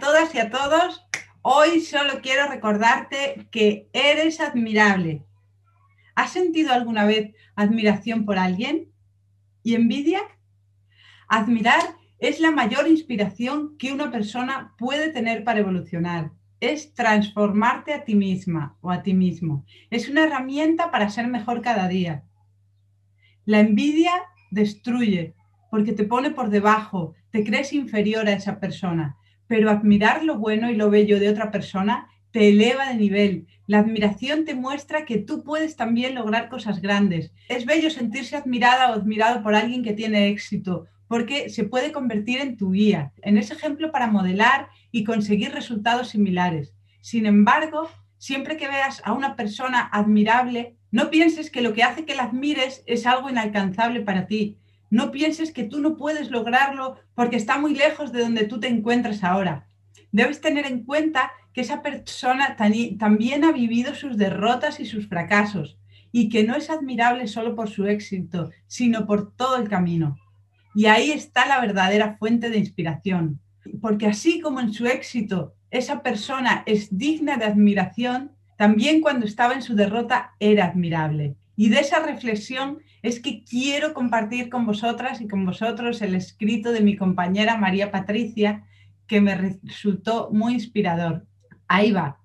[0.00, 1.06] todos.
[1.42, 5.24] Hoy solo quiero recordarte que eres admirable.
[6.14, 8.90] ¿Has sentido alguna vez admiración por alguien?
[9.62, 10.20] ¿Y envidia?
[11.28, 11.82] Admirar
[12.18, 16.32] es la mayor inspiración que una persona puede tener para evolucionar.
[16.60, 19.64] Es transformarte a ti misma o a ti mismo.
[19.90, 22.24] Es una herramienta para ser mejor cada día.
[23.44, 24.12] La envidia
[24.50, 25.34] destruye
[25.70, 29.16] porque te pone por debajo, te crees inferior a esa persona,
[29.50, 33.48] pero admirar lo bueno y lo bello de otra persona te eleva de nivel.
[33.66, 37.32] La admiración te muestra que tú puedes también lograr cosas grandes.
[37.48, 42.40] Es bello sentirse admirada o admirado por alguien que tiene éxito, porque se puede convertir
[42.40, 46.72] en tu guía, en ese ejemplo para modelar y conseguir resultados similares.
[47.00, 52.04] Sin embargo, siempre que veas a una persona admirable, no pienses que lo que hace
[52.04, 54.58] que la admires es algo inalcanzable para ti.
[54.90, 58.68] No pienses que tú no puedes lograrlo porque está muy lejos de donde tú te
[58.68, 59.66] encuentras ahora.
[60.12, 65.78] Debes tener en cuenta que esa persona también ha vivido sus derrotas y sus fracasos
[66.12, 70.16] y que no es admirable solo por su éxito, sino por todo el camino.
[70.74, 73.40] Y ahí está la verdadera fuente de inspiración,
[73.80, 79.54] porque así como en su éxito esa persona es digna de admiración, también cuando estaba
[79.54, 81.36] en su derrota era admirable.
[81.60, 86.72] Y de esa reflexión es que quiero compartir con vosotras y con vosotros el escrito
[86.72, 88.64] de mi compañera María Patricia,
[89.06, 91.26] que me resultó muy inspirador.
[91.68, 92.18] Ahí va.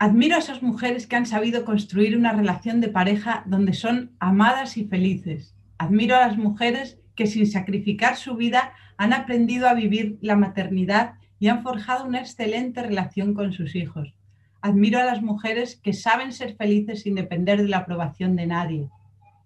[0.00, 4.78] Admiro a esas mujeres que han sabido construir una relación de pareja donde son amadas
[4.78, 5.54] y felices.
[5.76, 11.16] Admiro a las mujeres que sin sacrificar su vida han aprendido a vivir la maternidad
[11.38, 14.14] y han forjado una excelente relación con sus hijos.
[14.60, 18.88] Admiro a las mujeres que saben ser felices sin depender de la aprobación de nadie,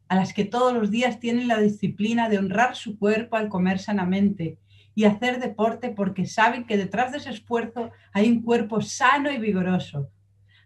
[0.08, 3.78] a las que todos los días tienen la disciplina de honrar su cuerpo al comer
[3.78, 4.58] sanamente
[4.94, 9.38] y hacer deporte porque saben que detrás de ese esfuerzo hay un cuerpo sano y
[9.38, 10.10] vigoroso.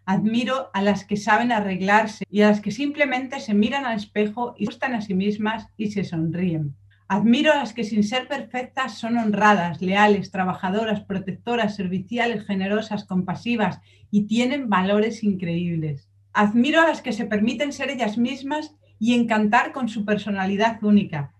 [0.05, 4.55] Admiro a las que saben arreglarse y a las que simplemente se miran al espejo
[4.57, 6.75] y gustan a sí mismas y se sonríen.
[7.09, 13.79] Admiro a las que sin ser perfectas son honradas, leales, trabajadoras, protectoras, serviciales, generosas, compasivas
[14.11, 16.09] y tienen valores increíbles.
[16.33, 21.33] Admiro a las que se permiten ser ellas mismas y encantar con su personalidad única.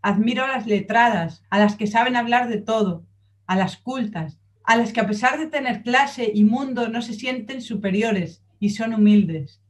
[0.00, 3.04] Admiro a las letradas, a las que saben hablar de todo,
[3.46, 7.12] a las cultas, a las que a pesar de tener clase y mundo no se
[7.12, 9.60] sienten superiores y son humildes.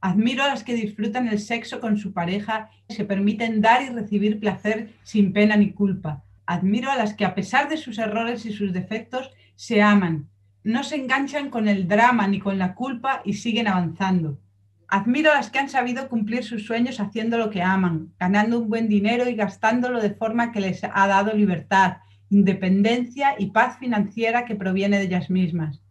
[0.00, 3.88] Admiro a las que disfrutan el sexo con su pareja y se permiten dar y
[3.88, 6.22] recibir placer sin pena ni culpa.
[6.46, 10.28] Admiro a las que a pesar de sus errores y sus defectos se aman,
[10.62, 14.38] no se enganchan con el drama ni con la culpa y siguen avanzando.
[14.86, 18.68] Admiro a las que han sabido cumplir sus sueños haciendo lo que aman, ganando un
[18.68, 21.98] buen dinero y gastándolo de forma que les ha dado libertad,
[22.30, 25.82] independencia y paz financiera que proviene de ellas mismas.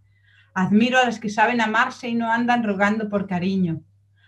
[0.54, 3.82] Admiro a las que saben amarse y no andan rogando por cariño.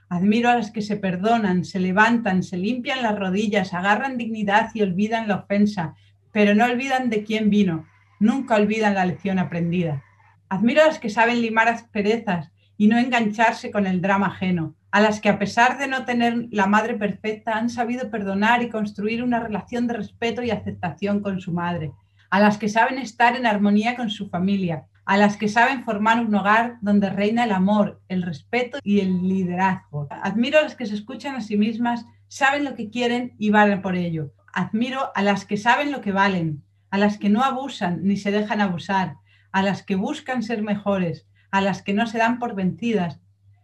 [0.09, 4.81] Admiro a las que se perdonan, se levantan, se limpian las rodillas, agarran dignidad y
[4.81, 5.93] olvidan la ofensa,
[6.31, 7.85] pero no olvidan de quién vino,
[8.19, 10.03] nunca olvidan la lección aprendida.
[10.49, 14.99] Admiro a las que saben limar asperezas y no engancharse con el drama ajeno, a
[14.99, 19.23] las que a pesar de no tener la madre perfecta han sabido perdonar y construir
[19.23, 21.91] una relación de respeto y aceptación con su madre,
[22.31, 26.23] a las que saben estar en armonía con su familia, a las que saben formar
[26.23, 30.07] un hogar donde reina el amor, el respeto y el liderazgo.
[30.11, 33.81] Admiro a las que se escuchan a sí mismas, saben lo que quieren y valen
[33.81, 34.35] por ello.
[34.53, 36.61] Admiro a las que saben lo que valen,
[36.91, 39.15] a las que no abusan ni se dejan abusar,
[39.51, 43.19] a las que buscan ser mejores, a las que no se dan por vencidas.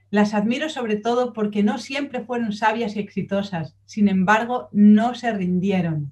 [0.10, 5.32] Las admiro sobre todo porque no siempre fueron sabias y exitosas, sin embargo, no se
[5.32, 6.12] rindieron.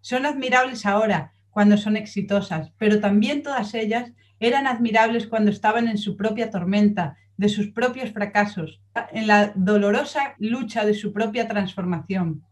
[0.00, 5.98] Son admirables ahora, cuando son exitosas, pero también todas ellas eran admirables cuando estaban en
[5.98, 8.80] su propia tormenta, de sus propios fracasos,
[9.12, 12.42] en la dolorosa lucha de su propia transformación.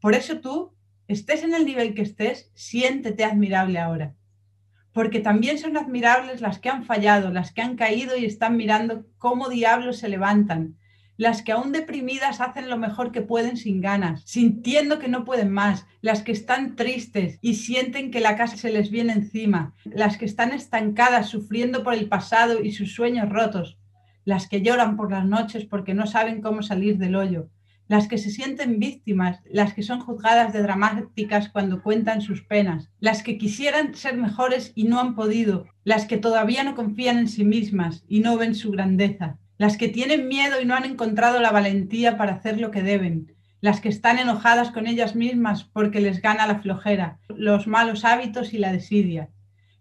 [0.00, 0.72] Por eso tú,
[1.08, 4.14] estés en el nivel que estés, siéntete admirable ahora.
[4.92, 9.04] Porque también son admirables las que han fallado, las que han caído y están mirando
[9.18, 10.76] cómo diablos se levantan,
[11.20, 15.50] las que aún deprimidas hacen lo mejor que pueden sin ganas, sintiendo que no pueden
[15.50, 20.16] más, las que están tristes y sienten que la casa se les viene encima, las
[20.16, 23.76] que están estancadas sufriendo por el pasado y sus sueños rotos,
[24.24, 27.50] las que lloran por las noches porque no saben cómo salir del hoyo,
[27.86, 32.88] las que se sienten víctimas, las que son juzgadas de dramáticas cuando cuentan sus penas,
[32.98, 37.28] las que quisieran ser mejores y no han podido, las que todavía no confían en
[37.28, 41.38] sí mismas y no ven su grandeza, las que tienen miedo y no han encontrado
[41.38, 46.00] la valentía para hacer lo que deben, las que están enojadas con ellas mismas porque
[46.00, 49.28] les gana la flojera, los malos hábitos y la desidia,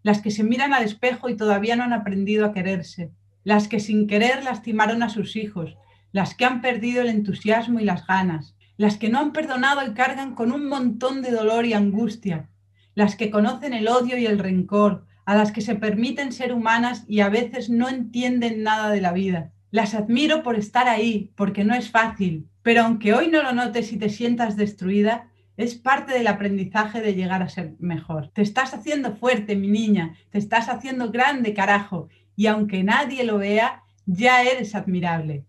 [0.03, 3.13] las que se miran al espejo y todavía no han aprendido a quererse,
[3.45, 5.77] las que sin querer lastimaron a sus hijos,
[6.11, 9.93] las que han perdido el entusiasmo y las ganas, las que no han perdonado y
[9.93, 12.49] cargan con un montón de dolor y angustia,
[12.95, 17.05] las que conocen el odio y el rencor, a las que se permiten ser humanas
[17.07, 19.53] y a veces no entienden nada de la vida.
[19.71, 23.92] Las admiro por estar ahí, porque no es fácil, pero aunque hoy no lo notes
[23.94, 28.30] y te sientas destruida, es parte del aprendizaje de llegar a ser mejor.
[28.30, 33.38] Te estás haciendo fuerte, mi niña, te estás haciendo grande, carajo, y aunque nadie lo
[33.38, 35.45] vea, ya eres admirable.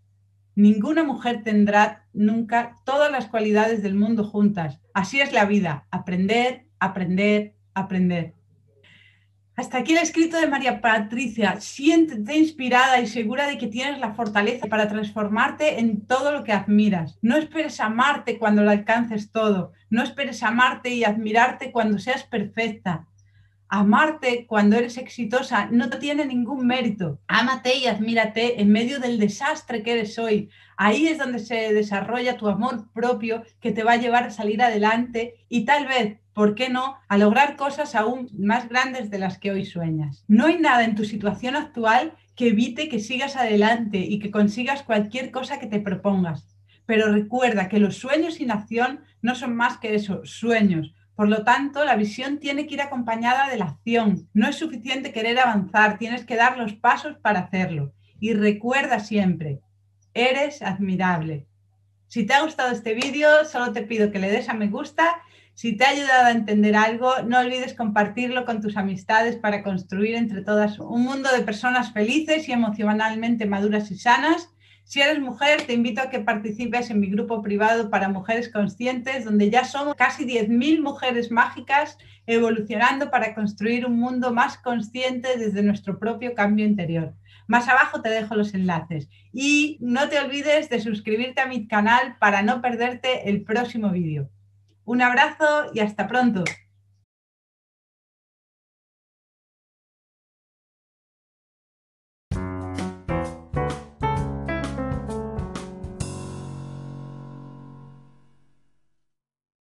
[0.54, 4.80] Ninguna mujer tendrá nunca todas las cualidades del mundo juntas.
[4.92, 8.34] Así es la vida, aprender, aprender, aprender.
[9.60, 11.60] Hasta aquí el escrito de María Patricia.
[11.60, 16.52] Siéntete inspirada y segura de que tienes la fortaleza para transformarte en todo lo que
[16.54, 17.18] admiras.
[17.20, 19.72] No esperes amarte cuando lo alcances todo.
[19.90, 23.06] No esperes amarte y admirarte cuando seas perfecta.
[23.70, 27.20] Amarte cuando eres exitosa no tiene ningún mérito.
[27.28, 30.50] Ámate y admírate en medio del desastre que eres hoy.
[30.76, 34.60] Ahí es donde se desarrolla tu amor propio que te va a llevar a salir
[34.60, 39.38] adelante y tal vez ¿por qué no?, a lograr cosas aún más grandes de las
[39.38, 40.24] que hoy sueñas.
[40.26, 44.82] No hay nada en tu situación actual que evite que sigas adelante y que consigas
[44.82, 46.56] cualquier cosa que te propongas.
[46.86, 50.94] Pero recuerda que los sueños sin acción no son más que eso, sueños.
[51.20, 54.30] Por lo tanto, la visión tiene que ir acompañada de la acción.
[54.32, 57.92] No es suficiente querer avanzar, tienes que dar los pasos para hacerlo.
[58.18, 59.60] Y recuerda siempre,
[60.14, 61.46] eres admirable.
[62.06, 65.20] Si te ha gustado este vídeo, solo te pido que le des a me gusta
[65.52, 70.14] si te ha ayudado a entender algo, no olvides compartirlo con tus amistades para construir
[70.14, 74.48] entre todas un mundo de personas felices y emocionalmente maduras y sanas.
[74.90, 79.24] Si eres mujer, te invito a que participes en mi grupo privado para mujeres conscientes,
[79.24, 81.96] donde ya somos casi 10.000 mujeres mágicas
[82.26, 87.14] evolucionando para construir un mundo más consciente desde nuestro propio cambio interior.
[87.46, 89.08] Más abajo te dejo los enlaces.
[89.32, 94.28] Y no te olvides de suscribirte a mi canal para no perderte el próximo vídeo.
[94.84, 96.42] Un abrazo y hasta pronto.